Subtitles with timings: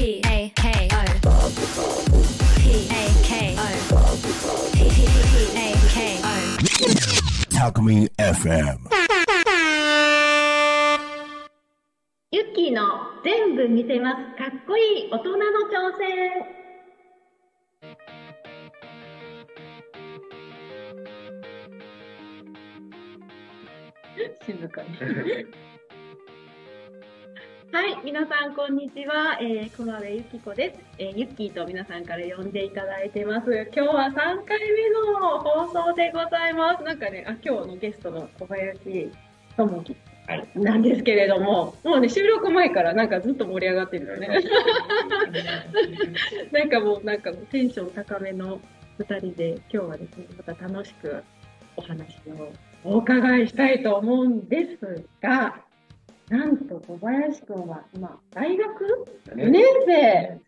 [0.00, 1.04] P A K O
[2.56, 3.60] P A K O
[4.72, 4.80] P
[5.54, 6.32] A K O
[7.50, 7.76] Talk
[8.16, 8.80] FM.
[12.30, 12.82] ユッキーの
[13.22, 14.16] 全部見せます。
[14.42, 16.46] かっこいい大人の挑戦。
[24.46, 25.69] 静かに。
[27.72, 29.38] はい、皆さんこんにちは。
[29.40, 30.76] えー、熊部ゆき子です。
[30.98, 33.46] えー、ゆっきーと皆さんから呼んでいただいてます。
[33.72, 34.12] 今日は3
[34.44, 36.82] 回目の放送でございます。
[36.82, 39.12] なんかね、あ、今日のゲストの小林
[39.56, 40.50] 智樹はい。
[40.56, 44.28] なんですけれども、もうね、収録前からなんかずっと盛り上がってるよね。
[46.50, 48.60] なんかもう、なんかテンション高めの
[48.98, 51.22] 2人で、今日はですね、また楽しく
[51.76, 52.52] お話を
[52.82, 55.62] お伺いしたいと思うんですが、
[56.30, 60.40] なんと小林くんは今、大学？4年生。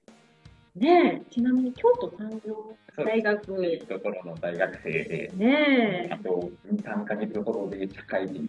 [0.77, 3.65] ねえ、ちなみに京都産業大学。
[3.67, 6.13] いうところの大学生で、ねえ。
[6.13, 8.49] あ、と3ヶ月ほどで社会人。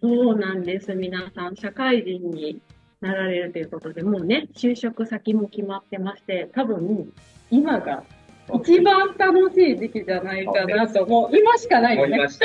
[0.00, 0.94] そうなんです。
[0.94, 2.60] 皆さん、社会人に
[3.00, 7.12] なられるということで、もうね、就職先も決まってまして、多分、
[7.50, 8.04] 今が
[8.52, 12.16] 一番楽しい時期じゃないかなと、もう今しかないよね。
[12.18, 12.38] 今し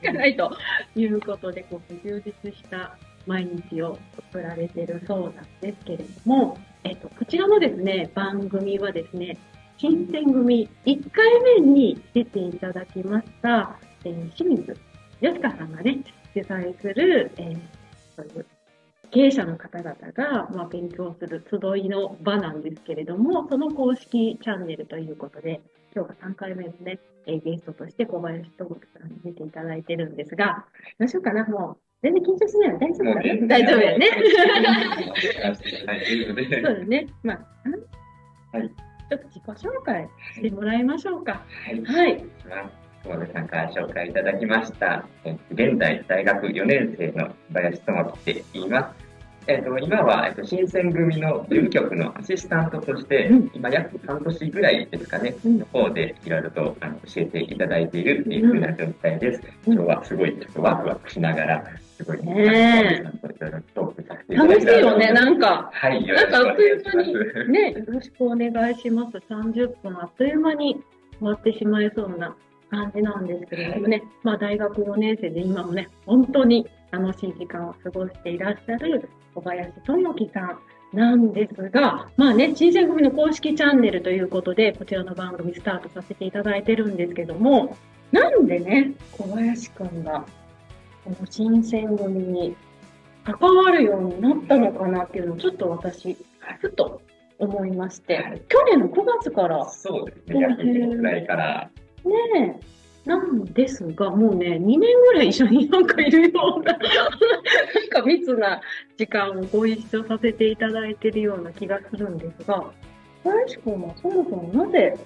[0.00, 0.56] かないと
[0.94, 3.98] いうことで、こう充実した毎日を
[4.32, 9.36] 送られてるそうなんですけれども、えっと、こちらのですね、番組はですね、
[9.78, 14.76] 新選組1回目に出ていただきました、えー清水
[15.20, 15.98] よしかさんがね、
[16.34, 18.53] 主催する、えー
[19.14, 25.62] 経営者の方々が、まあ、勉強する集いの場なんですけれども、その公式チャンネルということで、
[25.94, 30.66] 今日が3回目ですね、えーゲストとして小林智樹さんに出ていただいてるんですが、
[30.98, 32.78] どうしようかな、もう、全然緊張しないよ。
[32.80, 33.46] 大丈夫だね。
[33.46, 34.10] 大丈夫だよね。
[35.86, 36.04] はい。
[36.66, 37.06] そうだね。
[37.22, 37.72] まあ、ん？
[38.52, 38.70] はい
[39.10, 41.44] ちょっと自己紹介してもらいましょうか。
[41.64, 41.80] はい。
[41.82, 42.24] はい。
[43.04, 45.04] 熊部さんから紹介いただきました。
[45.24, 49.03] え現在、大学4年生の小林智樹って言います。
[49.46, 59.42] えっと、今は、えっと、新選組の事務局のアシスタントとして、うん今約半年ぐらいですかね、うんの方でいろいろとあの教えていただいているっていうふうな状態です。
[59.66, 61.64] うん今日はすごいちょっとワクワクしながら、
[61.96, 63.04] すごい、ね
[64.28, 65.70] 楽しいよね、なんか。
[65.72, 67.38] はい、よろしくなんかあっというお願いします。
[67.38, 69.16] 間に、ね、よろしくお願いします。
[69.18, 70.82] 30分あっという間に
[71.18, 72.34] 終わってしまいそうな
[72.70, 80.58] 感じなんですけれどもね、まあ大学4年生で今もね、本当に楽しい時間を過ごしていらっしゃる小林智樹さん
[80.96, 87.76] なんですが、まあね、新選組の公式チャンネルということで、こちらの番組スタートさせていただいてるんですけども、
[88.12, 90.24] なんでね、小林くんが、
[91.04, 92.56] この新選組に
[93.24, 96.16] 関わるようになったのかなっていうのをちょっと私、
[96.60, 97.00] ふと
[97.38, 98.42] 思いまして、はい。
[98.48, 99.68] 去年の9月から。
[99.70, 101.70] そうですね、約2年ぐらいから、
[102.04, 102.60] ねえ、
[103.04, 106.80] なんですが、もうね、2年ぐらい一緒になんかいるような、なん
[107.90, 108.60] か密な
[108.96, 112.64] 時間をご一緒させていただいているような気がするんですが、
[113.22, 114.96] 小林君はそもそもなぜ、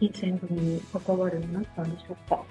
[0.00, 2.42] 金銭組に関わるようになったんでしょうか？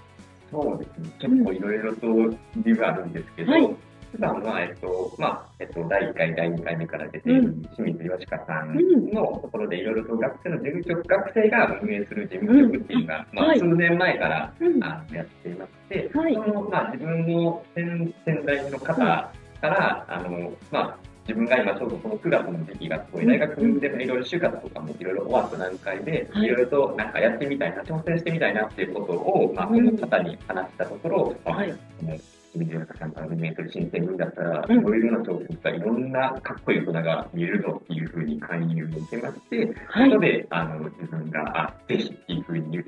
[0.50, 3.76] そうですね、結構いろいろと理由があるんですけど、はい
[4.12, 7.62] 普段は、えっと、まあ、えっと、第1回、第2回目から出ているうん。
[7.76, 9.12] 清水よしかさんうん。
[9.12, 13.60] のところでいろいろと学生の事務局、学生が運営する事務局っていうのが、まあ、はい。
[13.60, 14.84] 数年前から、うん。
[14.84, 16.34] あのやっていまして、はい。
[16.34, 19.32] その、まあ、自分の先先代の方か
[19.62, 20.98] ら、あの、まあ、
[21.28, 26.46] 自分が今ちょうどこの9月の時期がすごい大学でもいろいろ就活とかもいろいろ終わった段階で、はい。
[26.46, 31.76] いろいろとなんかやってみたいな、挑戦してみたいなっていうことを、まあ、この方に話したところ、まあはい。
[32.00, 34.80] その清水中さんからメートル新鮮組だったら、うん。
[34.80, 40.10] いろいろなとかいろんなかっこいい大人が見えるぞっていうふうに勧誘を受けまして、はい。
[40.10, 42.86] そこであの自分が、あ、ぜひっていうふうに言う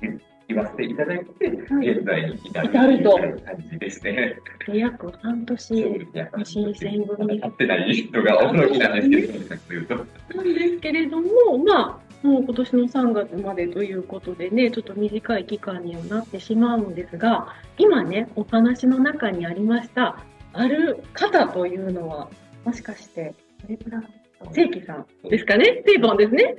[0.00, 1.88] 言言わせていただいて、はい。
[1.88, 3.10] 現在に至ると。
[3.10, 4.36] という感じですね。
[4.66, 5.64] で約半年
[6.44, 7.26] 新選組。
[7.26, 9.96] に立ってない人が多いなんですけど。
[9.96, 17.48] なんですけれども、まあ、もう今年の3月までということでね、ちょっと短い期間にはなってしまうんですが、
[17.78, 22.28] 今ね、お話の中にありました、ある方というのは、
[22.64, 24.02] もしかして、どれくらい
[24.52, 25.82] 正規さんですかね？
[25.86, 26.56] テーポンですね？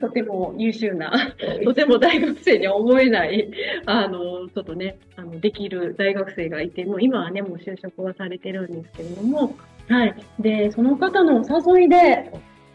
[0.00, 1.34] とても優秀な、
[1.64, 3.50] とても大学生には思えない、
[3.86, 9.56] あの、ちょっとね、あの、できる大学生がいて、もう今はね、もう就職はされてるんですけれども、
[9.88, 10.14] はい。
[10.38, 12.32] で、その方のお誘いで、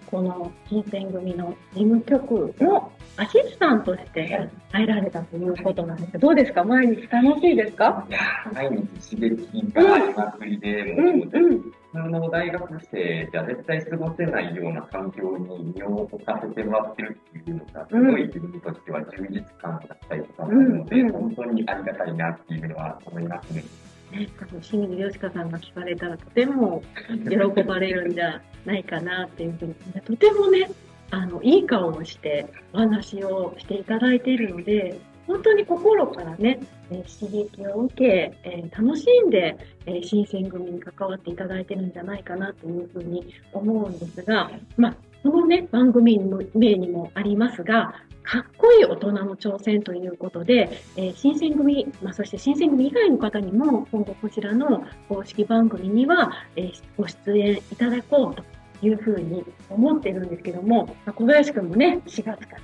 [0.09, 6.63] この金銭組の事務局のアシスタントとして入られたということなんですけど、どうですか？
[6.63, 8.05] 毎日楽しいですか？
[8.09, 11.61] いやー毎日刺激がありまくりで、うんもう、うん。
[11.91, 23.63] 普通の大学生じゃ絶対過ごせないような環境に身を置かせてもらってるっていうのが、すごい自分としては充実感だったりとかするので、うんうん本当にありがたいなっていうのは思いますね。
[24.11, 26.83] ね、あの清水よしかさんが聞かれたらとても
[27.29, 30.69] 喜ばれるんじゃないかなっていうふうに、とてもね、
[31.11, 36.59] あの、いい顔をしてお話をしていただいているので、本当に心からね、
[36.91, 58.43] え刺激を受け、え楽しんで、え新選組に関わっていただいているんじゃないかなというふうに思うんですが、まあ、そのね、番組の名にもありますが、かっこいい大人の挑戦ということで、えー新選組、まあ、そして新選組以外の方にも、今後こちらの公式番組には、えーご出演いただこうと
[58.85, 62.61] いうふうに思ってるんですけども、まあ小林くんもね、4月から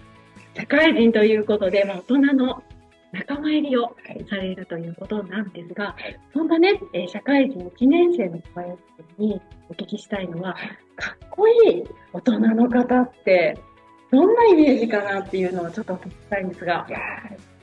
[0.56, 2.64] 社会人ということで、まあ、大人の
[3.12, 3.96] 仲間入りを
[4.30, 5.96] されるということなんですが、
[6.34, 8.78] そんなね、えー社会人1年生の小林
[9.18, 10.56] くんにお聞きしたいのは、
[10.96, 13.58] かっこいい大人の方って、
[14.16, 16.88] どんなイメージかなっていうのをちょっとお聞きしたいんですが。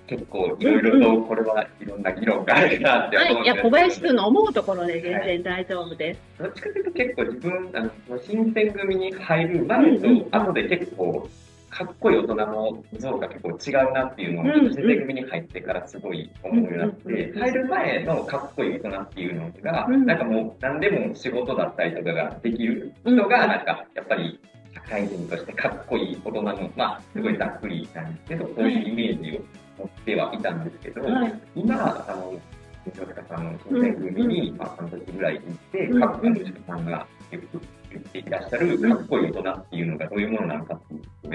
[0.07, 3.63] 結構いろいろとこれはいろんな議論があるなってはい、いや、思うんですけど。
[3.63, 6.21] 小林くんの思うところで全然大丈夫です。
[6.39, 11.29] どっちかというと結構自分、あの、新選組に入る前と後で結構、
[11.71, 20.05] かっこいい大人の像が結構違うなっていうのを、新選組に入ってからすごい思うようになって、入る前のかっこいい大人っていうのが、うん。
[20.05, 24.39] なんかもう何でも仕事だったりとかができる人が、なんかやっぱり
[24.75, 29.41] 社会人としてかっこいい大人の、まあ、すごいざっくりなんですけど、そういうイメージを
[29.79, 31.41] 持ってはいたんですけど、はい。
[31.55, 32.41] 今、あの、
[32.87, 37.61] 西岡さんの新選組に、まあ、半年ぐらい行って、うん各国の人さんがよく
[37.91, 40.81] 言っていらっしゃる、かっこいい大人っていうのがどういうものなのかっ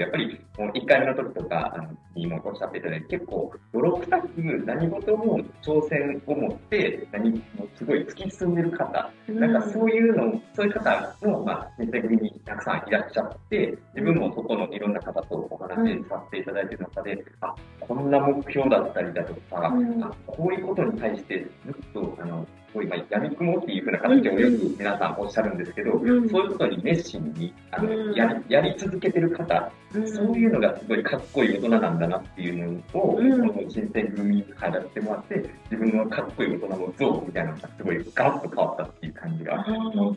[0.00, 4.28] やっぱり、もう1回目の時とか、あの、にもおっしゃっていただいて、結構、泥臭く
[4.64, 7.38] 何事も挑戦を持って、何も
[7.74, 33.48] すごい突き進んでる方、なんかそういうの、そういう方も、まあ、新選組にたくさんいらっしゃって、自分もそこのいろんな方とお話しさせていただいてる中で、あ、こんな目標だったりだとか、うんこういうことに対してずっと、あの、ごい、まあ、やみくもっていうふうな形をよく皆さんおっしゃるんですけど、うんそういうことに熱心にあの、うんやりやり続けてる方、うんそういうのがすごいかっこいい大人なんだなっていうのを、うん。
[33.48, 39.64] この新選組に入らせてもらって、自分のかっこいい大人の像みたいなのがすごいガラッと変わったっていう感じが、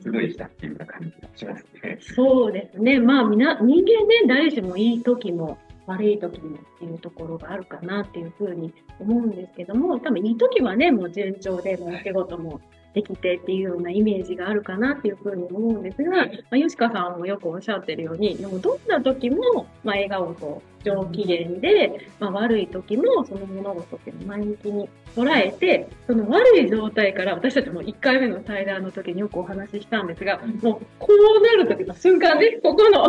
[0.02, 1.98] すごいしたっていうような感じがしますね。
[2.02, 3.00] そうですね。
[3.00, 5.58] まあ、みな、人間ね、誰しもいい時も
[5.88, 12.62] 悪い時もっていうところがあるかなっていうふうに思うんですけども、多分いい時はね、もう順調で、もうお仕事も
[12.94, 33.08] できてっていうようなイメージがあるかなっていうふうに思うんですが、まあ、吉川さんもよくおっしゃってるように、でもどんな時も、まあ、笑顔と上機嫌で、まあ、悪い時もその物事って前向きに捉えて、その悪い状態から、私たちも1回目の対談の時によくお話ししたんですが、もうこうなる時の瞬間で、ここの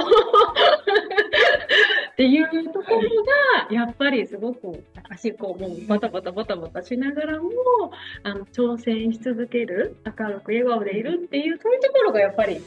[2.13, 3.01] っていうところ
[3.69, 7.51] が、やっぱりすごく、足こう、もうバタバタバタバタしながらも、
[8.23, 12.61] あの、挑戦し続ける、明るく笑顔でいるっていう、そういうところがやっぱり。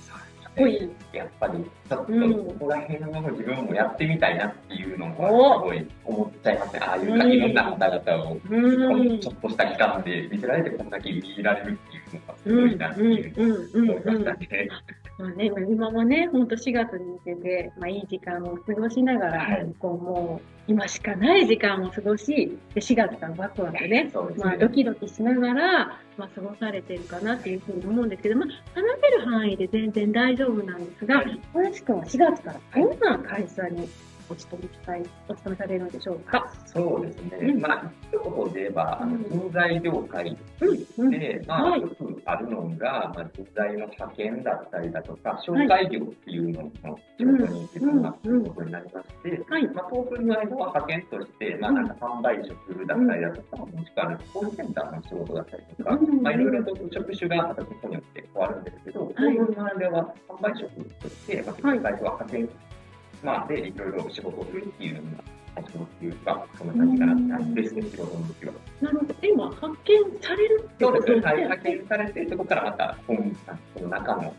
[1.12, 1.54] やっぱり、
[1.90, 6.80] ちょっとうんここら辺の自分もやってみたいなっていうのも、すごい思っちゃいますね。
[6.82, 8.38] ああいううんいろんな方々を。
[9.20, 14.18] ちょっとした期間で見せられて、こんだけ見られるっていうのがすうん、ごいなっていううん、うん、思いまうん。
[14.20, 14.70] したね。
[15.18, 19.76] まあね、今もね、ほんと4月に向けて、まあいい時間を過ごしながら、はい。
[19.80, 24.12] こうもう、今しかない時間を過ごし、で4月からワクワクね、ね。
[24.38, 25.86] まあドキドキしながら、
[26.18, 31.40] まあ過ごされてるかなっていうふうに思うんですけど、まあ話せる範囲で全然大丈夫なんですが、はい。
[31.54, 33.88] 小林くんは4月からどんな会社に
[34.30, 36.52] お勤めしたい、お勤めされるんでしょうか？
[36.66, 37.38] そうですね。
[37.42, 37.62] うん。
[37.62, 40.38] まあ、一言で言えば、あのうん人材業界。
[40.60, 41.82] で、まあ、はい。
[41.82, 48.20] よくあるのが、まあ、人材の派遣だったりだとか、紹介業っていうのの仕事に必要なこ
[48.56, 49.68] とになりまして、はい。
[49.68, 56.22] まあ、当分の間は派遣として、まあ、なんか販売職だったりだとか、もしくはコールセンターの仕事だったりとか、うん。
[56.22, 61.80] まあ、いろいろと職種がまたここによって変わるんですけど、当分の間は販売職として、まあ、はい。
[61.82, 62.50] 最初は派遣、
[63.26, 65.02] まあ、でいろいろ仕事をするっていう
[65.58, 68.54] 仕事っていうか、そんな感じかなですね、仕事の時は。
[68.82, 69.16] なるほど。
[69.24, 71.22] 今、発見されるってそうですね、ことですね。
[71.26, 73.38] はい派遣されて、そこからまた本、
[73.76, 74.36] その中の、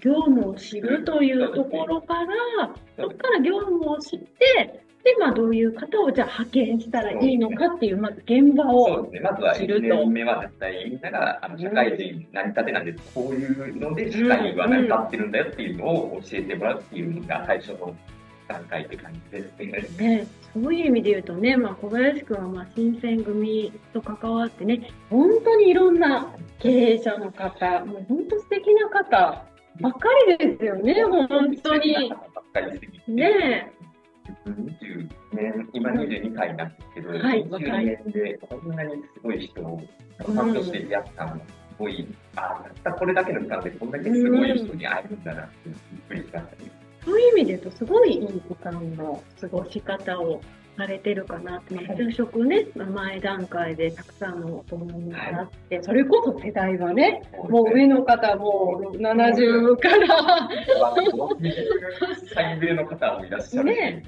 [0.00, 8.86] 業務を知るというところから、そこから業務を知って、で、で、まあ、どういう方をじゃあ派遣したらいいのかっていう、まず現場を。
[8.86, 9.20] そうですね。
[9.20, 17.96] まずは1知ると年目は絶対みんながあの社会人成り立てなんで、こういうので社会は成り立ってるんだよっていうのを教えてもらうっていうのが最初の
[18.48, 20.16] 段階って感じですね。
[20.16, 29.44] ね、そういう意味で言うとね、まあ、小林くんはまあ新選組と関わってね、本当にいろんな経営者の方、もう本当素敵な方
[29.80, 32.12] ばっかりですよね、本当に。
[33.06, 33.72] ね
[34.46, 39.80] 20年、今22歳なんですけど、はい22年でこんなにすごい人を
[40.18, 41.42] ファンとしてやったのす
[41.78, 42.06] ごい、
[42.36, 45.74] あたったこれだけの時間でこんだけすごい人に会えるんだなってびっ
[46.08, 46.42] くりした。
[47.04, 50.40] そういう意味で言うと、すごいいい時間の過ごし方を
[50.78, 60.48] されてるかなって、まあ就職ね、まあ前段階でたくさんのお友になって、それこそ世代はね、もう上の方も70から、
[61.02, 63.74] 60歳上の方もいらっしゃる。
[63.74, 64.04] ね。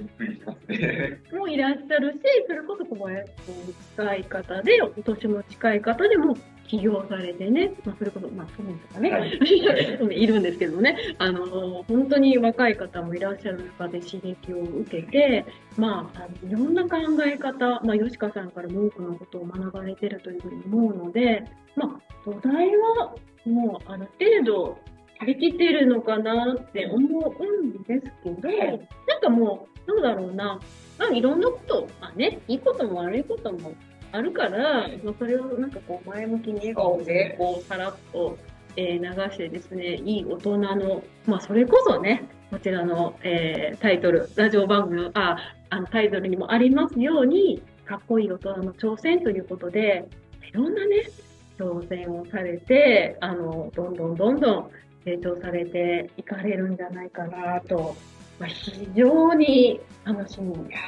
[1.33, 6.37] もいらっしゃるし、それこそ小林君に近い方で、お年も近い方でも
[6.71, 9.31] 起業されてね、まあ、それこそ、まあ、ソとかね、はい。
[10.23, 15.45] い、るんですけどもね、あの、本当に若い方もいらっしゃる中で刺激を受けて、
[15.77, 21.43] まあ、いろんな考え方、まあ、吉川さんからも多くのことを学ばれてるというふうに思うので、
[21.75, 24.77] まあ、土台はもうある程度
[25.25, 30.57] できてるのかなって思うんですけど、なんかもう、なんだろうな、
[30.97, 33.73] まあ、いろんなこと、まあね、いいことも悪いことも
[34.11, 38.37] あるから、まあ、それをなんかこう前向きに笑顔で、こう、さらっと、
[38.77, 45.37] えー流してですね、いい大人の、まあ、それこそね、こちらの、えータイトル、ラジオ番組の、あ、
[45.69, 50.07] あのタイトルにもありますように、かっこいい大人の挑戦ということで、
[50.49, 51.09] いろんなね、
[51.57, 54.71] 挑戦をされて、あの、どんどんどんどん
[55.05, 57.95] 成長されていかれるんじゃないかなと、
[58.39, 60.79] まあ、非常に楽しみいや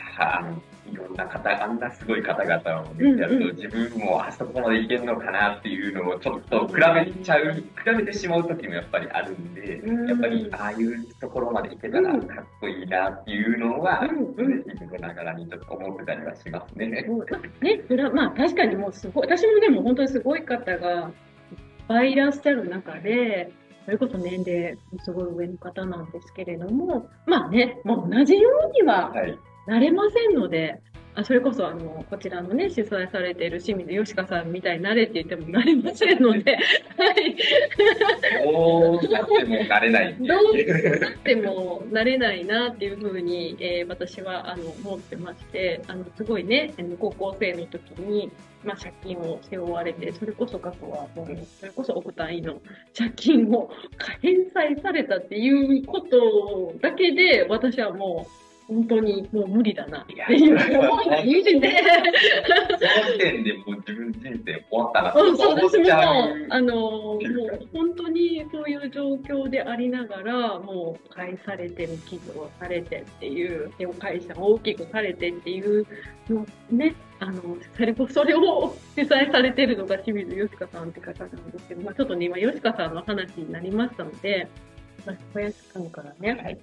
[0.41, 7.63] ーいろんな方、あんなすごい方々を見てやると、うん自分もあそこまでいけるのかなっていうのをちょっと比べちゃう、比
[7.97, 10.09] べてしまう時もやっぱりあるんで、うん。
[10.09, 14.63] やっぱりああいうところまでいけたらうんかっこいいなっていうのは、うんうん。
[14.65, 16.87] 自分ながらにちょっと思ってたりはしますね。
[16.87, 17.05] ね、
[17.87, 21.11] それはまあ確かにもうすごい、私もでも本当にすごい方がいっ
[21.87, 23.51] ぱいいらっしゃる中で、
[23.85, 29.37] それこそ年齢すごい上の方なんですけれども、まあね、もう同じようにははい。
[29.65, 30.81] なれませんので、
[31.15, 36.57] あそれこそあの、こちらのね、主催されている清水よしかさんみたいになれって言ってもなれませんので、
[36.97, 37.35] はい。
[38.43, 48.31] どうなってもなれないどいううなってもなれないなっていうふうに、えー私はあの思ってまして、あのすごいね、高校生の時に、
[48.63, 52.59] まあ、借金を背負われて、それこそ過去はもう、それこそ億単位の
[52.97, 53.69] 借金を
[54.21, 60.79] 返済されたっていうことだけで、私はもう、本当にもう無理だなっていう。
[60.79, 65.11] 思いがいいで、その時点でもう自分人生終わったな。
[65.11, 66.47] とうん、そう、思っちゃう。
[66.49, 75.85] あの、もう本当にそういう状況でありながら、もう返されてる寄付をされてっていう、でも会社を大きくされてっていう
[76.29, 77.41] のね、あの、
[77.75, 84.47] それこそれを主催されてるのが清水よしかさんって方なんですけど、まあちょっとね、今、よしかさんの話になりましたので、
[85.05, 86.57] まあ、小林さんからね、はい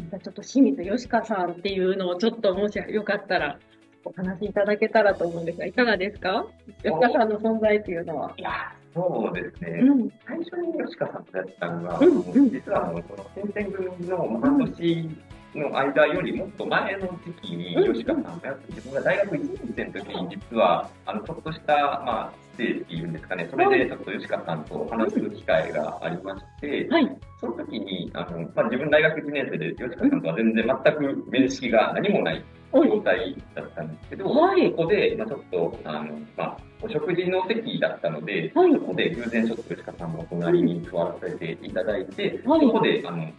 [0.00, 3.58] じゃあちょっと清水よしかさんっていうのをちょっともしよかったら
[4.04, 6.28] お話しいただけたらと思うんですが、いかがですか？
[6.30, 8.32] よしかさんの存在っていうのは。
[8.36, 9.78] いや、そうですね。
[9.82, 10.10] うん。
[10.26, 15.10] 最初に吉川さんとやったのが、うんうん実はあのこの新選組の半年
[15.54, 27.18] の間よりもっと前の時期にうん吉川さんがやって、自分が大学1年生の時に実は、あのちょっとした、まあ、っていうんですかね、それでちょっと吉川さんと話す機会がありまして、はい。
[27.40, 34.70] その時に、あのまあ、自分大学1年生で吉川さんとは全然全く面識が何もない状態だったんですけど、はい。
[34.70, 38.72] そこで、まあ、ちょっと、あの、まあ、お食事の席だったので、はい。
[38.72, 42.60] そこで偶然ちょっと吉川さんも隣に座らせていただいて、はい。
[42.60, 43.34] そこで、あの、うん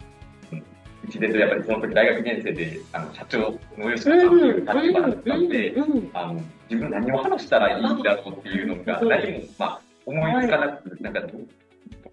[1.07, 3.39] 一年とやっぱりその時大学2年生で、あの、社長
[3.77, 5.75] の吉川さんという立場だったので、
[6.13, 11.21] あの、自分何を話したらいいんだろうっていうのが、うん何も、まあ、思いつかなく、なんか、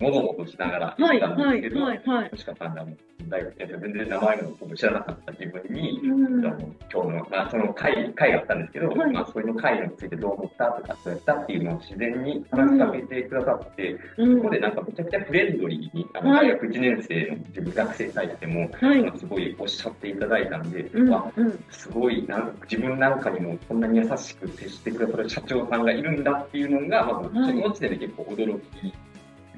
[0.01, 2.31] もぞもぞしながらはい、いたんはい、ですけど、はい、はい。
[2.31, 2.97] 吉川さんがもう
[3.29, 6.41] 大学生全然名前のことも知らなかった自分に、うん。
[6.41, 9.13] 今日の、まあ、その会、会があったんですけど、はい。
[9.13, 14.37] まあ、それの会についてどう思ったとか、そうやったっていうのを自然に話しかけてくださって、うん。
[14.37, 16.49] そこでなんかめちゃくちゃフレンドリーに、あのはい。
[16.49, 19.19] 大学1年生の自分学生に対しても、はい。
[19.19, 21.65] すごいおっしゃっていただいたんで、うん、あうん。
[21.71, 28.95] すごいなん自分なんかにもこんなに優しく接してくださる社長さんがいるんだっていうのが、まあ、その時点で結構驚き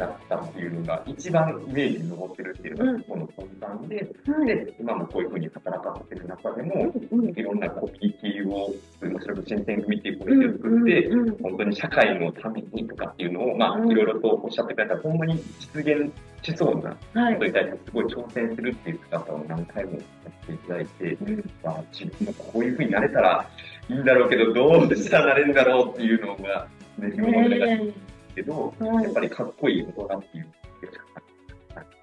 [0.01, 4.47] だったっていうのが一番イメージに残ってるっていうのがこの本番で、はい。
[4.47, 16.11] で、今もこういうふうに働かせてる中でも、うんいろんなコピー機を、面白く新選組っていうコミュニティを作って、うんうん本当に社会のためにとかっていうのを、まあ、うんいろいろとおっしゃってくれたら、ほんまに実現
[16.43, 17.35] しそうなはい。
[17.35, 21.19] ことに対してすごい挑戦するっていう姿を何回もやっていただいて、
[21.63, 23.47] まあ、自分もこういうふうになれたら
[23.89, 26.67] いいんだろうけど、どうしたらなれるんだろうっていうのが、
[26.99, 27.93] ね、
[28.35, 30.53] けど、はいやっぱりかっこいい大人っていう、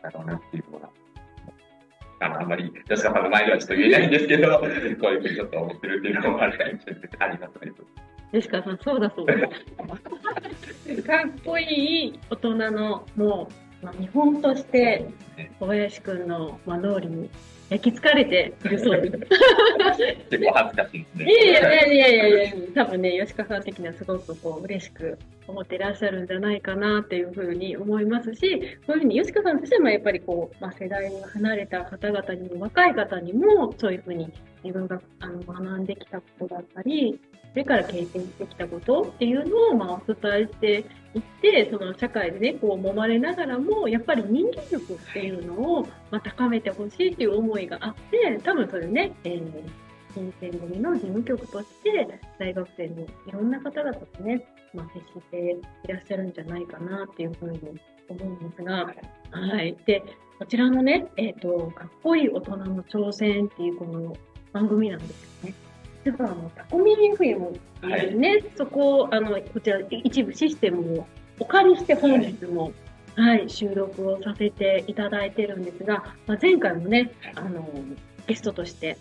[0.02, 0.90] だろうなっていうのが、
[2.20, 7.72] あのあんまり吉川さんの前ではちょっと言えないんですけど、 こういうふうにちょっと思ってるっていうのもあるかもしれないありますね。
[8.34, 9.36] 吉川さん、そうだそうだ。
[11.04, 11.64] かっこい
[12.08, 15.08] い大人の、もう、まあ、見本として、
[15.60, 17.30] 小林くんの、まあ、脳裏に
[17.70, 19.18] 焼き付かれているそうです。
[20.30, 21.26] 結構恥ずかしいですね。
[21.26, 25.18] いやいやいやいやいやいや、多分ね、吉川さん的にはすごくこう嬉しく
[25.48, 34.32] 思っていらっしゃるんじゃないかなっていうふうに思いますし、こういうふうに吉川さんとしてもやっぱりこう、まあ、世代が離れた方々にも、若い方にも、そういうふうに
[34.64, 37.20] 自分があの学んできたことだったり、
[37.58, 40.86] それから経験してきたことっていうのをまあお伝えして
[41.16, 49.52] いって、その社会でね、こう揉まれながらも、やっぱり人間力っていうのをま高めてほしいっていう思いがあって、多分それね、えー
[50.14, 52.08] 新選組の事務局として、
[52.40, 57.60] 大学生のいろんな方々とね、まあ、接していらっしゃるんじゃないかなっていうふうに
[58.08, 58.94] 思うんですが、
[59.32, 59.76] はい。
[59.86, 60.04] で、
[60.40, 64.16] こちらのね、えっ、と、かっこいい大人の挑戦っていうこの
[64.54, 65.67] 番組なんですよね。
[66.12, 71.08] 実はあの、タコミ FM っていうね、そこを、あの、こちら一部システムを
[71.40, 72.72] お借りして本日も、
[73.16, 77.68] はい、収録をさせていただいてるんですが、まあ、前回もね、あの、
[78.28, 78.98] ゲストとして、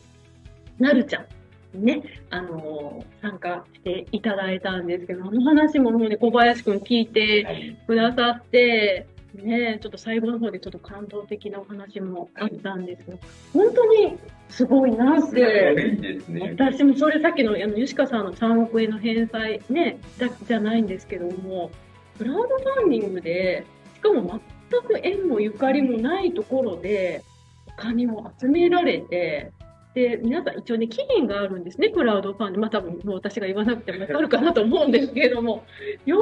[0.78, 7.78] なるちゃんにね、あの参加していただいたんですけど、あの話ももうね、小林くん聞いてはい。
[7.86, 9.06] くださって、
[9.43, 13.19] ね、ちょっと最後の方でちょっと感動的なお話もあったんですけど、
[13.52, 16.55] 本当にすごいなって、いですね。
[16.59, 21.71] 私もそれさっきのあの吉川さんの3億円の返済ね、だじゃないんですけども、
[22.19, 23.64] クラウドファンディングで、
[23.95, 24.40] しかも
[24.71, 27.23] 全く縁もゆかりもないところで、
[27.69, 29.52] お金を集められて、
[29.97, 32.61] で、皆さん一応ね、期限があるんですね、クラウドファンディング。
[32.61, 35.64] まあ多分もう私が言わなくてもわかるかなと思うんですけれども、
[36.05, 36.16] 4日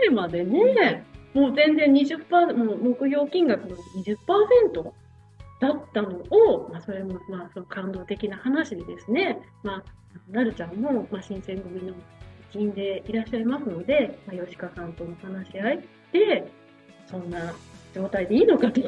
[0.00, 4.92] 前までね、もう全然20%、もう目標金額の20%
[5.60, 9.84] だったのを、まあそれもまあその感動的な話でですね、まあ、
[10.30, 11.94] なるちゃんも、まあ、新選組の
[12.50, 16.50] 一員でいらっしゃいますので、まあ、吉川さんとの話し合いで、
[17.06, 17.54] そんな
[17.94, 18.80] 状態でいいのかと。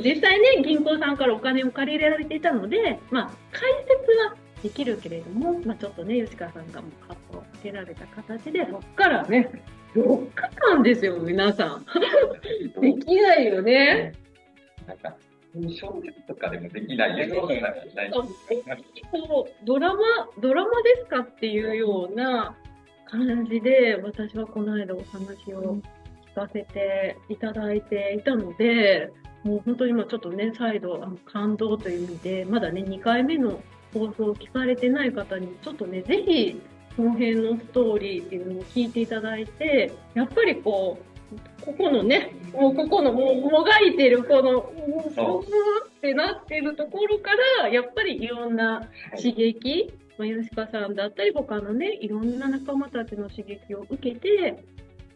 [0.00, 9.50] 実際ね、銀行さんからお金を借りられていたので、まあ、解説はできるけれども、まあ、ちょっとね、吉川さんがもうカットをつけられた形で、そっからね、
[9.94, 11.84] 4日間ですよ、皆さん。
[12.80, 14.14] できないよね。
[14.86, 15.14] なんか、
[15.68, 17.46] 小説とかでもできないよう
[19.42, 20.00] うドラマ、
[20.40, 22.56] ドラマですかっていうような
[23.04, 25.76] 感じで、私はこの間お話を
[26.32, 33.60] 聞かせていただいていたので、もう本当に今ちょっとね、再度あの感動という意味で、まだね、2回目の
[33.94, 36.60] 放送を聞かれてない方に、ちょっとね、ぜひ、
[36.96, 41.14] この辺のストーリーっていうのを聞いていただいて、やっぱりこう、
[41.64, 45.48] ここのね、もうここのもうもがいてるこの、うそうふ
[45.88, 47.30] ってなってるところか
[47.62, 54.64] ら、やっぱりいろんな刺激、まあ、吉川さんだったり、他のね、いろんな仲間たちの刺激を受けて、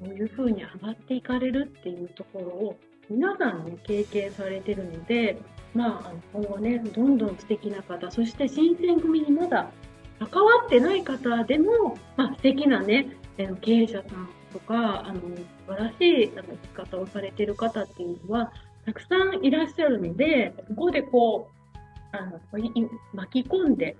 [0.00, 2.76] こういう風に上がっていかれるっていうところを、
[3.10, 5.38] 皆さんね、経験されてるので、
[5.74, 9.70] まあ、今後ね、どんどん素敵な方、そして新選組にまだ
[10.18, 13.16] 関わってない方でも、まあ、素敵なね、
[13.60, 15.28] 経営者さんとか、あの、素
[15.68, 18.52] 晴らしいあの生き方をされている方っていうのは、
[18.84, 22.40] たくさんいらっしゃるので、ここでこう、あの、
[23.12, 23.96] 巻き込んで、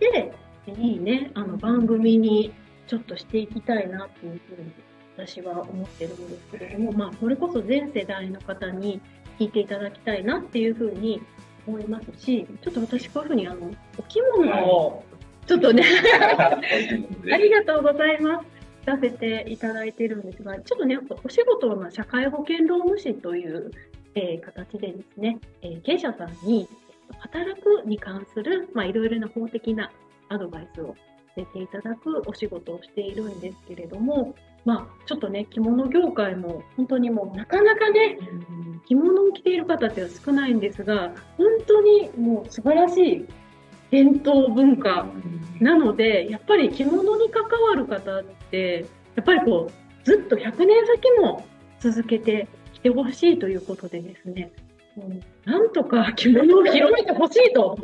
[0.00, 0.34] で、
[0.66, 2.52] いいね、あの、番組に
[2.86, 4.72] ちょっとしていきたいなっていうふうに
[5.16, 9.00] 私は思ってるんですけれども、まあ、それこそ全世代の方に
[9.38, 11.22] 聞いていただきたいなっていうふうに
[11.66, 15.04] 思いますし、ちょっと私こういうふうにあの、お着物を、
[15.46, 15.84] ちょっとね、
[16.32, 18.52] ありがとうございます。
[18.84, 23.70] させていただいているんですが、ちょっとね、お仕事は社会保険労務士という、
[24.14, 26.68] えー形でですね、えー経営者さんに
[27.20, 29.90] 働くに関する、まあ、いろいろな法的な
[30.28, 30.94] アドバイスをさ
[31.36, 38.18] せていただくお仕事をしているんですけれども、まあ、ちょっとね、着物業界も本当にもうなかなかね、
[38.86, 43.26] 着物を着ている方っては少ないんですが、本当にもう素晴らしい
[43.90, 45.06] 伝統文化
[45.60, 51.44] なので、やっぱり着物に関わる方って、やっぱりこう、ずっと100年先も
[51.80, 54.52] 続けてきてほしいということでですね、
[55.44, 57.78] なんとか着物を広めてほしいと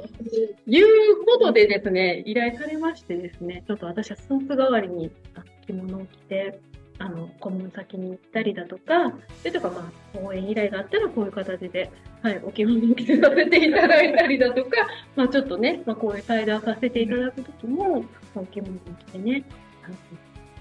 [0.67, 6.59] いうことでですね、依頼されましてですね、ちょっと私はスーツ代わりにあ着物を着て、
[6.99, 11.91] あの、顧問先に行ったりだとか、それとかまあ、応援依頼があったらこういう形で、
[12.23, 14.71] はい、お着物を着せさせていただいたりだとか、
[15.15, 18.05] まあちょっとね、まあこういう対談させていただくときも、
[18.35, 19.45] お着物を着てね、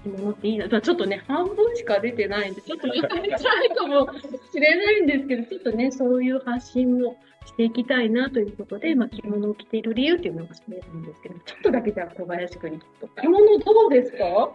[0.04, 0.68] 着物っていいな。
[0.68, 4.12] ちょっとね、半分しか出てないんで、ちょっとわかりづらいかも
[4.52, 7.16] しれないんですけど、ちょっとね、そういう発信も
[7.46, 13.08] していきたいなということで、まあ着物を着ている理由っていうのがそれなんですけど、ちょっとだけじゃ小林くんに聞くと。
[13.20, 14.52] 着物どうですか？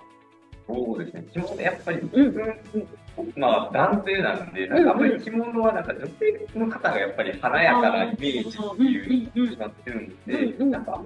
[0.67, 1.25] そうですね。
[1.33, 2.87] 着物やっぱり、うん
[3.35, 10.71] まあ男性なんで、なんかあんまり着物はなんか女性の方がやっぱり華やかなイメージっていう決まってるんうんで、うん。
[10.71, 11.03] なんか、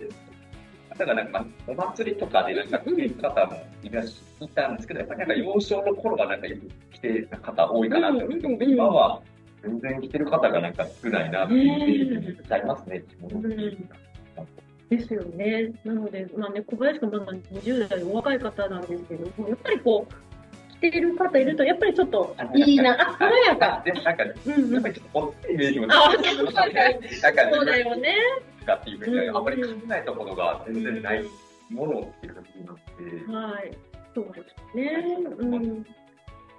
[0.97, 9.21] だからなんかお祭りとかでなんか着てる方もいらっしゃったんですけど、やっぱりなんか幼少の頃はなんかよく着てる方多いかなと思って、今は
[9.63, 13.49] 全然着てる方がなんか少ないなっていうイメージありますね、着物
[14.89, 15.71] ですよね。
[15.83, 20.13] なので、まあね、小林くんまだ20代のお若い方なんですけども、やっぱりこう、
[20.79, 23.81] 着てる方いると、やっぱりちょっといいな、あ、華やか。
[23.83, 28.15] で もなんか、やっうんうんぱりちょっとこっちイメージもあなんかそうだよね。
[28.65, 31.23] かっていうふうにあんまり考えたことが全然ない
[31.69, 33.71] ものっていう感じになって、はい。
[34.13, 35.17] そうですね。
[35.37, 35.85] うん。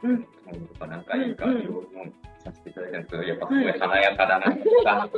[0.02, 0.22] うん。
[0.22, 0.28] と
[0.80, 1.60] か何回かうん。
[1.60, 2.04] いろいろ
[2.44, 3.02] させていただいたん。
[3.02, 5.08] ですけど、やっぱすごい華やかだなとか、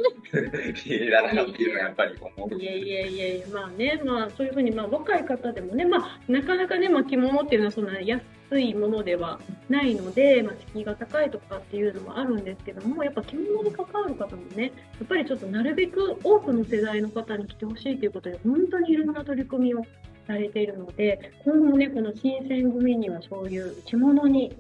[0.74, 2.54] 綺麗だなっていうのはやっぱり思う。
[2.54, 7.86] いえいえいえ、まあね、まあそういうふうに、まあ若い方でもね、まあなかなかね、まあ着物っていうのはそん。
[7.86, 8.22] な安
[8.58, 9.38] いものでは
[9.68, 12.44] ないので、まあ敷居が高いとかっていうのもあるん。
[12.44, 19.10] ですけども、やっぱ着物に関わる方もね、やっぱりちょっとなるべく多くの世代の方に着てほしいということで、本当にいろん。
[19.12, 19.84] な取り組みを
[20.26, 24.56] されているので、今後ね、この新選組にはそういう着物に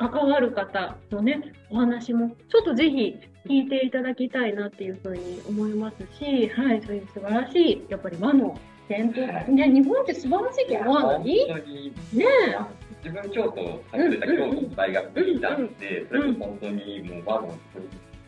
[0.00, 8.58] 関わる方のね、お話もちょっとぜひ聞いていただきたいなっていうふうに思いますし、はい、そういう素晴らしい、やっぱり和の
[8.88, 12.24] 伝統、ね、日本って素晴らしいけど、和本なにね
[13.04, 17.58] 自分京都、初めて京都の大学にいたんで、それこそ本当にもう和の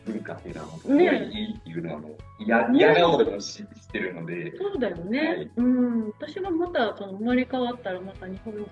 [0.05, 5.21] 文化っていうのはすごいいいっていうのはもう嫌嫌顔でも知ってるので、そうだよね。
[5.21, 5.51] はい。
[5.57, 6.07] うん。
[6.19, 8.67] 私はまた、その生まれ変わったらまた日本に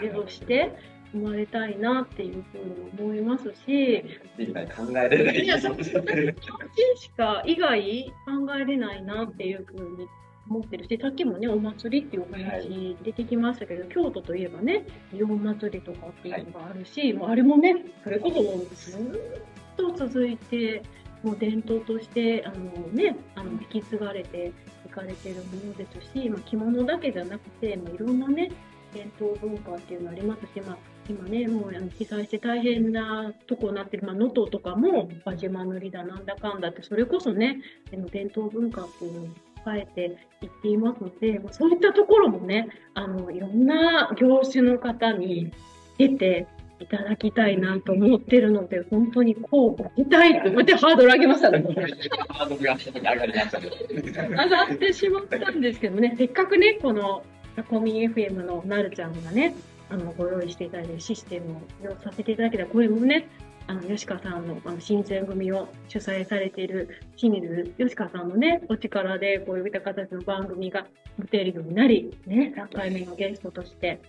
[0.00, 0.76] 出として
[1.12, 4.04] 生まれたいなっていうふうに思いますし、
[4.38, 5.44] 以外考えられない。
[5.44, 10.08] いや、そう私しか以外考えれないなっていうふうに
[10.50, 20.82] 思ってるし、さっきもね、お祭りっていうお話出てきましたけど、京都といえばね、祇園祭りとかっていうのがあるし、もうあれもね、それこそもうずーっと続いて、
[21.22, 22.56] もう伝統として、あの
[22.92, 24.52] ね、あの引き継がれて
[24.86, 28.50] いかれてるものですし、まあ、着物だけじゃなくて、まあ、いろんなね、
[28.94, 37.60] 伝統文化っていうのありますし、まあ、今ね、もう被災して大変なとこになってる、まあ、能登とかも、輪島塗だなんだかんだって、それこそね、
[37.92, 39.28] あの伝統文化っていうのを
[39.64, 45.50] 変えていっていますので、まあそういったところもね、あの、いろんな業種の方に
[45.96, 46.46] 出て
[46.80, 51.62] いただきたいなと思ってるので、本当にこうご期待って、またハードル上げましたね。
[52.28, 52.76] ハードルが
[54.44, 57.24] 上がってしまったんですけどね、せっかくね、この
[57.56, 59.54] タコミン FM のなるちゃんがね、
[59.90, 63.28] あの、ご用意していただいて、システムを利用させていただけたら、これもね、
[63.66, 70.86] あの、吉川さんの、あの、新選組を主催されている清水吉川さんのね、お力で、こういった形の番組が
[71.18, 74.00] 持てるようになり、ね、3回目のゲストとして、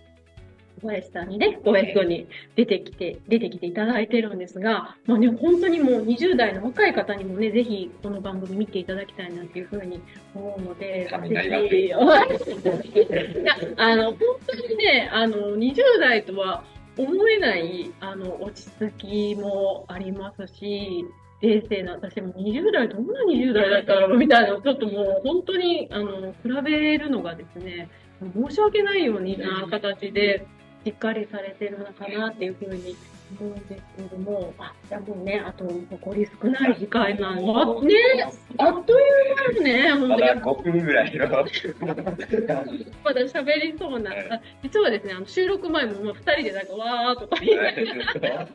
[0.81, 10.01] 小林さんにね、ごゲストに出てきて、出てきていただいてるんですが、まあね、本当にもう20代の若い方にもね、ぜひこの番組見ていただきたいなっていうふうに
[10.33, 11.93] 思うので、ぜひ
[13.77, 16.63] あの、本当にね、あの、20代とは
[16.97, 21.05] 思えない、あの、落ち着きもありますし、
[21.41, 27.89] 冷静な、私も20代、どんな20代だったらみたいな、ちょっともう本当に、あの、比べるのがですね、
[28.35, 30.45] 申し訳ないような形で、
[30.85, 32.95] しっかりされてるのかなっていうふうに
[33.39, 37.81] 思うんですけれども、あ、じゃあもうね、あと残り少ない時間なの。
[37.83, 37.95] ね、
[38.57, 41.27] あっという間にね、本当にまだ5分ぐらいの。
[43.03, 48.47] まだ喋りそうな、あ実はですね、あの収録前ももう2人でなんかわーとか言いながら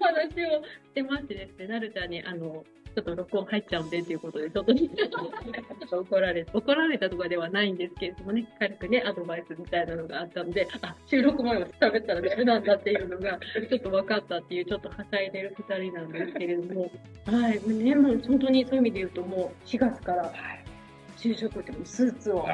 [0.00, 2.64] 話をしてましてですね、なるちゃんに、あの、
[2.96, 4.72] ちょっと録音入っちゃうんでっていうことで、ちょっと、
[6.00, 16.90] 怒られ、怒られたとかではないんですけれどもね、軽くね、アドバイスみたいなのがあったので、あ、収録前は喋ったらダメなんだっていうのが、ちょっと分かったっていう、ちょっとはしゃいでる2人なんですけれども、
[17.26, 20.32] はい、ね、もう本当にそういう意味で言うと、もう4月から
[21.18, 22.46] 就職ってもうスーツを。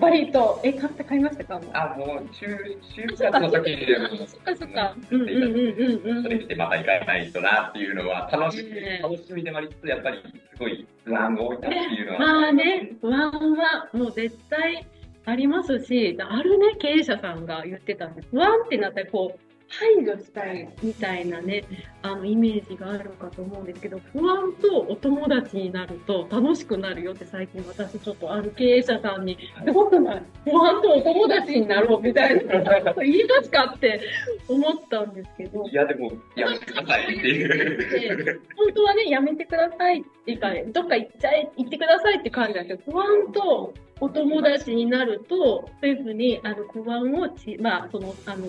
[0.00, 1.60] バリと、え、買って買いましたか？
[1.72, 4.96] あ、もう、就就活の時に、そっかそっか。
[5.10, 6.22] うんうんうんうんうん。
[6.22, 12.18] それ見てまた行かないとなっていうのは、楽しみね、楽しみでもありつつ、やっぱりすごい不安が多いなっていうのは。
[12.18, 14.86] まあね、不安はもう絶対
[15.26, 18.28] ありますし、あるね、経営者さんが言ってたんです。
[18.30, 19.40] 不安ってなったら、こう、
[19.78, 21.64] 排除したいみたいなね、
[22.02, 34.00] あの、イメージがあるかと思うんですけど、不安とお友達になると楽しくなるよって最近私ちょっとある経営者さんに、すごくない不安とお友達になろうみたいなこと言いますかって
[34.48, 38.40] 思ったんですけど、いや、でも、やめてくださいっていう。
[38.56, 48.46] 本当はね、やめてくださいっていうか、どっか行っちゃえ、行ってくださいって感じなんですけど、不安とお友達になると、そういうふうに、あの、不安をち、まあ、その、あの、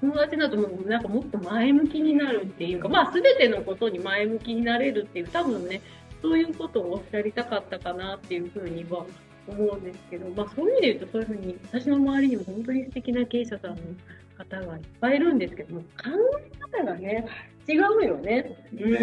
[0.00, 5.80] 友達だともうなんかもっと前向きになるっていうか、まあ、すべてのことに前向きになれるっていう、多分ね、
[6.22, 9.06] そういうことをおっしゃりたかったかなっていうふうには
[9.46, 13.76] 思うんですけど、まあ、そういう意味で言うと、そういうふうに、私の周りにも本当に素敵な経営者さんの
[14.36, 15.86] 方がいっぱいいるんですけども、考
[16.38, 17.26] え方がね、
[17.68, 18.56] 違うよね。
[18.72, 19.00] うんうん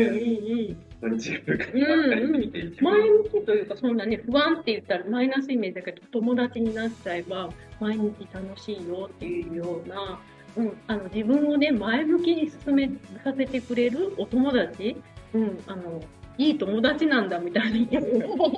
[1.04, 1.14] うん。
[1.14, 10.20] 自分が見て一番前向きというか、そんなね、不安って言ったらマイナスイメージだけど、友達になっちゃえば、毎日楽しいよっていうような、
[10.58, 12.90] うん、あの、自分をね、前向きに進め
[13.24, 14.96] させてくれるお友達、
[15.34, 16.02] うん、あの、
[16.38, 18.50] いい友達なんだみたいなこ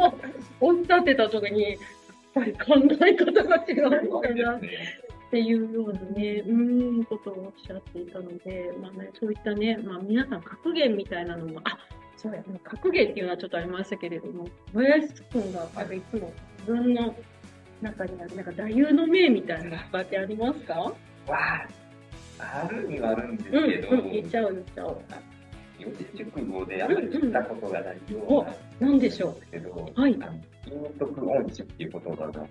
[0.60, 1.80] とをおっしゃってた時に、やっ
[2.34, 4.54] ぱり考え方が違うのかな。
[4.54, 4.70] っね。
[5.30, 11.78] ていうようなね、うーん、ことをおっしゃっていたので、まあね、そういったね、まあ皆さん格言みたいなのも、あ、
[12.16, 17.16] そうや、格言っていうのはちょっとありましたけれども、小林くんが、あの、いつも自分の
[17.82, 20.76] 中にある、なんか、座右の銘みたいなのってありますか？
[20.80, 20.96] わ
[21.30, 21.68] あ、
[22.40, 25.02] あるにはあるんですうん、けど、うん、言っちゃおう、言っちゃおう。
[25.80, 28.46] 四字熟語であんまり聞いたことがないよ
[28.80, 29.52] うななんでしょう？
[29.52, 30.16] けど、はい。
[30.16, 32.50] 陰徳音痴っていう言葉がありまし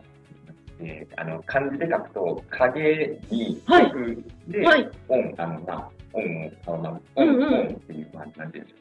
[0.79, 3.87] て、あの漢字で書くと影にはい。
[3.89, 4.91] 徳で、はい。
[5.09, 8.75] 音あのまあ音をあの音、うんうん音っていうまあなんていうんでし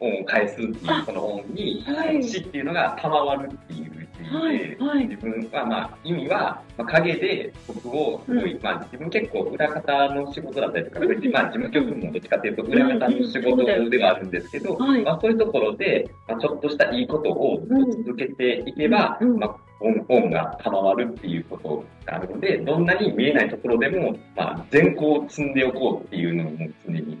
[0.00, 5.06] ょう音を返すっていうこの音に、はい死っていうのが賜るっていう字で、はい、はい。
[5.06, 17.60] 自分はまあ意味は、まあ、影で僕をすごい、まあ自分結構裏方の仕事だったりとか、まあ事務局もどっちかというと裏方の仕事ではあるんですけど、はいまあそういうところで、まあ、ちょっとしたいいことを
[18.04, 19.38] 続けていけば、うん
[19.80, 27.18] うんまあ恩恩が賜るっていうことがあるので、どんなに見えないところでも、まあ善行を積んでおこうっていうのをもう常に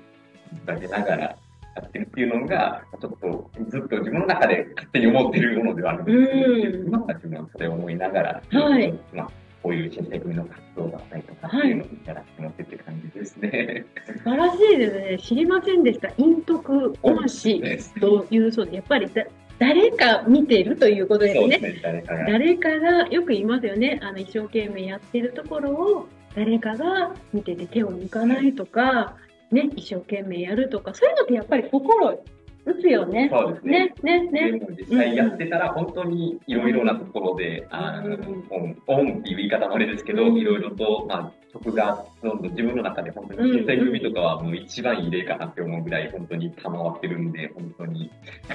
[0.66, 1.38] 伝えながらや
[1.86, 9.30] ってるっていうのが、ちょっとずっと自分の中で勝手に思ってるものではあるんですけど、うん今は自分はそれを思いながら、はいまあ、
[9.62, 13.84] こういう新選組の活動だったりとかっていうのをやらせてもらってって感じですね。
[14.06, 15.18] 素晴らしいですね。
[15.18, 16.08] 知りませんでした。
[16.12, 17.60] 陰徳恩師
[18.00, 19.26] というそうで、やっぱりだ
[19.58, 21.56] 誰か見てるということですね。
[21.56, 22.24] すね、誰かが。
[22.24, 23.98] 誰かが、よく言いますよね。
[24.02, 29.16] あの、一生懸命やってるところを、誰かが見てて手を抜かないとか、
[29.50, 32.22] ね、一生懸命やるとか、そういうのってやっぱり心
[32.66, 33.28] 打つよね。
[33.32, 33.94] そうですね。
[34.02, 34.58] ね、ね、ね。
[34.58, 38.16] でも実際やってたら本当にいろいろなところで、あの、
[38.50, 48.10] オン、オンっていう言い方もあれですけど、うんいろいろと、まあ、曲がどんどん自分の中で本当に新選組とかはもう一番いい例かなって思うぐらい本当に賜ってるんで、本当に。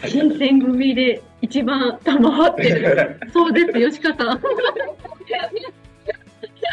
[0.05, 3.19] 新選組で一番賜ってる。
[3.31, 4.41] そうです、吉川さん。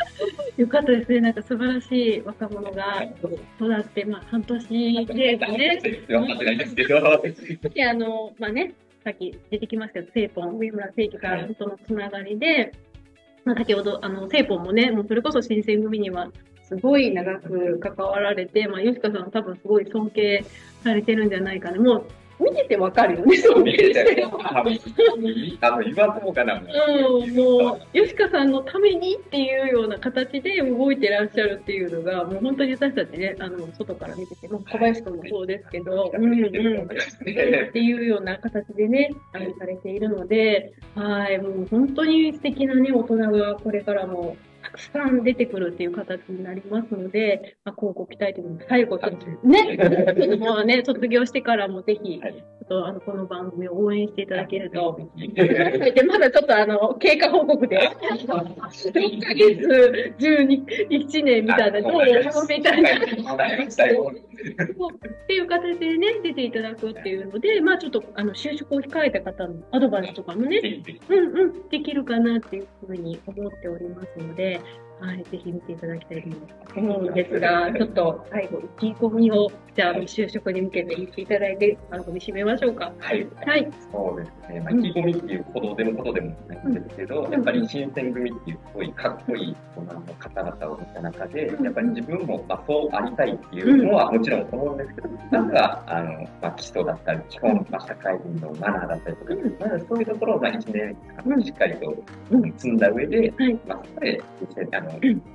[0.56, 1.20] よかったですね。
[1.20, 3.02] なんか素晴らしい若者が
[3.60, 4.76] 育って、まあ半年で
[5.14, 5.38] ね。
[7.74, 12.72] であの、まあね、さっき出てきましたけど、セイポン、上村聖輝さんとのつながりで、
[13.44, 16.30] まあ先ほど、あの、セイポンもね、もうそれこそ新選組には
[16.68, 20.44] すごい長く関わられて、まあ、吉川さんも多分すごい尊敬
[20.84, 21.80] されてるんじゃないかな。
[21.80, 22.04] もう、
[22.40, 24.26] 見ててわかるよね、尊敬してる。
[25.60, 26.54] あの、言わずもかな。
[26.54, 36.38] うん、もう、吉川さんのためにっていうような形で動いてらっしゃるっていうのが、もう本当に私たちね、あの、外から見てて、もう小林君もそうですけど、うんうん。
[36.38, 44.36] っていうような形でね、あの、されているので、はい、もう本当に素敵なね、大人がこれからも
[44.68, 48.98] たくさん出てくるっていう形になりますので、まあ、こうご期待というの最後、
[49.44, 52.34] ね、もうね、卒業してからもぜひ、はい。
[52.34, 54.92] ちょっとあの、この番組を応援していただけると。
[54.92, 54.98] は
[55.94, 61.92] で、まだちょっとあの、経過報告で、6ヶ月、12、1年みたいな、どう
[62.46, 62.90] みたいな。
[62.90, 62.96] っ
[65.26, 70.60] ていう形でね、出ていただくっていうので、まあちょっと、あの、就職を控えた方のアドバイスとかもね、
[71.08, 74.60] うんうん、できるかなっていうふうに思っておりますので、
[75.00, 82.92] はい、ぜひ見ていただきたいと思うんですが、ちょっと最後、意気込みを、じゃあ、就職に向けて言っていただいて、番組締めましょうか。
[82.98, 83.26] はい。
[83.46, 83.68] はい。
[83.92, 84.60] そうですね。
[84.60, 101.96] まあ、意気込みっていうほどでもことでもないんですけど、やっぱり新選組っていうすごいかっこいい大人の方々を見た中で、やっぱり自分もまあそうありたいっていうのはもちろん思うんですけど、なんか、あの、まあ、基礎だったり、基本、まあ、社会人のマナーだったりとか、まあ、そういうところをまあ1年間しっかりと
[102.56, 104.87] 積んだ上で、はいまあ、それで、あの、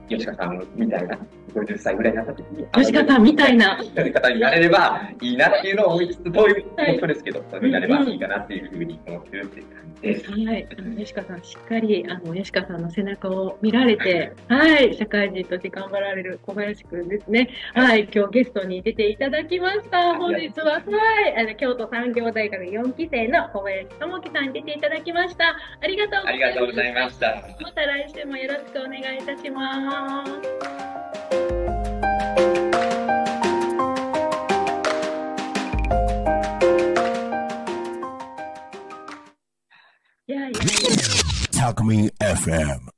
[0.10, 1.18] 吉川さんみたいな、
[1.54, 3.80] 50歳ぐらいになった時に、吉川さんみたいな。
[3.94, 10.32] やり方になれればいいなっていうのを思いつつ、どういうことですけど、そうになればいいかなっていうふうに思ってるっていう感じです。
[10.32, 17.50] はい、吉川さん、しっかりあの吉川さんの背中を見られて、はい、社会人として頑張られる小林くんですね。
[17.74, 20.16] はい、今日ゲストに出ていただきました。
[20.16, 25.56] 本日は、はい、あの京都産業大学4期生の小林智樹さんに出ていただきました。
[25.82, 26.56] ありがとうごありざいます。
[26.56, 27.28] がとうございました。
[27.62, 31.43] また来週もよろしくお願いいたします。
[41.74, 42.94] Alchemy FM.